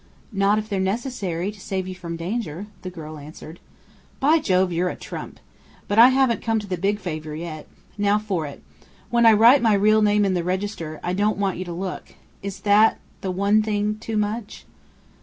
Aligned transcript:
"Not 0.31 0.57
if 0.57 0.67
they're 0.67 0.79
necessary 0.79 1.51
to 1.51 1.59
save 1.59 1.87
you 1.87 1.93
from 1.93 2.17
danger," 2.17 2.65
the 2.81 2.89
girl 2.89 3.19
answered. 3.19 3.59
"By 4.19 4.39
Jove, 4.39 4.73
you're 4.73 4.89
a 4.89 4.95
trump! 4.95 5.39
But 5.87 5.99
I 5.99 6.07
haven't 6.09 6.41
come 6.41 6.57
to 6.57 6.65
the 6.65 6.75
big 6.75 6.97
favour 6.99 7.35
yet. 7.35 7.67
Now 7.99 8.17
for 8.17 8.47
it! 8.47 8.63
When 9.11 9.27
I 9.27 9.33
write 9.33 9.61
my 9.61 9.75
real 9.75 10.01
name 10.01 10.25
in 10.25 10.33
the 10.33 10.43
register, 10.43 10.99
I 11.03 11.13
don't 11.13 11.37
want 11.37 11.57
you 11.57 11.65
to 11.65 11.71
look. 11.71 12.15
Is 12.41 12.61
that 12.61 12.99
the 13.21 13.29
one 13.29 13.61
thing 13.61 13.99
too 13.99 14.17
much?" 14.17 14.65